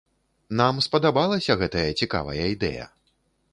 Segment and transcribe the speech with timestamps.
[0.61, 2.91] Нам спадабалася гэтая цікавая ідэя.